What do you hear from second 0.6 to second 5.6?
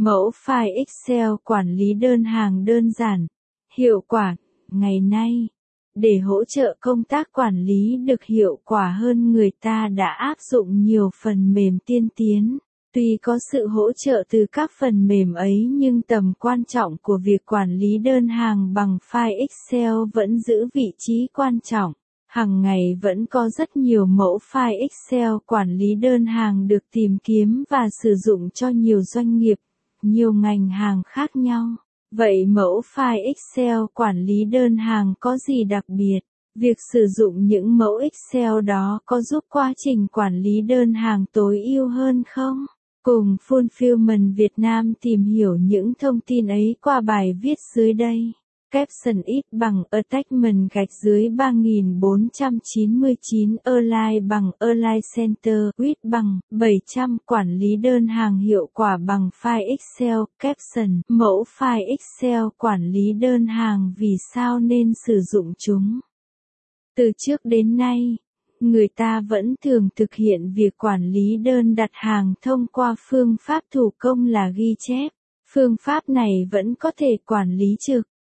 Excel quản lý đơn hàng đơn giản, hiệu quả. Ngày nay,